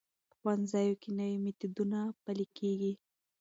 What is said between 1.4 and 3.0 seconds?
میتودونه پلي کېږي.